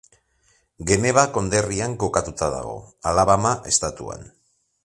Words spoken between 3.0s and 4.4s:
Alabama estatuan.